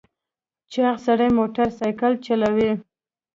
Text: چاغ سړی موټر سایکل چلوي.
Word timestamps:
چاغ 0.71 0.95
سړی 1.05 1.29
موټر 1.37 1.67
سایکل 1.79 2.13
چلوي. 2.25 2.71